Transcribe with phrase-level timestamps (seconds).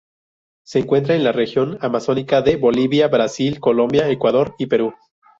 [0.65, 4.95] Se encuentra en la región amazónica de Bolivia, Brasil, Colombia, Ecuador y Perú.